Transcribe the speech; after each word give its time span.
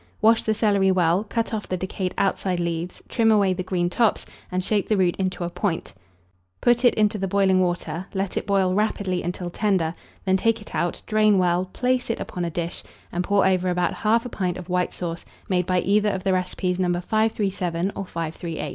Wash 0.19 0.41
the 0.41 0.55
celery 0.55 0.91
well; 0.91 1.23
cut 1.23 1.53
off 1.53 1.69
the 1.69 1.77
decayed 1.77 2.15
outside 2.17 2.59
leaves, 2.59 3.03
trim 3.07 3.31
away 3.31 3.53
the 3.53 3.61
green 3.61 3.87
tops, 3.87 4.25
and 4.51 4.63
shape 4.63 4.89
the 4.89 4.97
root 4.97 5.15
into 5.17 5.43
a 5.43 5.49
point; 5.51 5.93
put 6.59 6.83
it 6.83 6.95
into 6.95 7.19
the 7.19 7.27
boiling 7.27 7.59
water; 7.59 8.07
let 8.15 8.35
it 8.35 8.47
boil 8.47 8.73
rapidly 8.73 9.21
until 9.21 9.51
tender; 9.51 9.93
then 10.25 10.37
take 10.37 10.59
it 10.59 10.73
out, 10.73 11.03
drain 11.05 11.37
well, 11.37 11.65
place 11.65 12.09
it 12.09 12.19
upon 12.19 12.43
a 12.43 12.49
dish, 12.49 12.81
and 13.11 13.23
pour 13.23 13.45
over 13.45 13.69
about 13.69 13.93
1/2 13.93 14.31
pint 14.31 14.57
of 14.57 14.69
white 14.69 14.91
sauce, 14.91 15.23
made 15.47 15.67
by 15.67 15.79
either 15.81 16.09
of 16.09 16.23
the 16.23 16.33
recipes 16.33 16.79
No. 16.79 16.87
537 16.99 17.91
or 17.95 18.03
538. 18.07 18.69